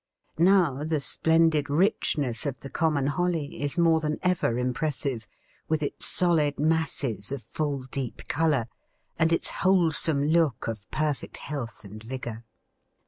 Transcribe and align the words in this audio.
Now 0.39 0.83
the 0.83 0.99
splendid 0.99 1.69
richness 1.69 2.47
of 2.47 2.61
the 2.61 2.71
common 2.71 3.05
holly 3.05 3.61
is 3.61 3.77
more 3.77 3.99
than 3.99 4.17
ever 4.23 4.57
impressive, 4.57 5.27
with 5.67 5.83
its 5.83 6.07
solid 6.07 6.59
masses 6.59 7.31
of 7.31 7.43
full, 7.43 7.85
deep 7.91 8.27
colour, 8.27 8.67
and 9.19 9.31
its 9.31 9.51
wholesome 9.61 10.23
look 10.23 10.67
of 10.67 10.89
perfect 10.89 11.37
health 11.37 11.83
and 11.85 12.01
vigour. 12.01 12.45